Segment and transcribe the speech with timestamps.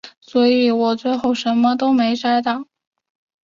[0.19, 2.65] 所以我最后什么都没有摘到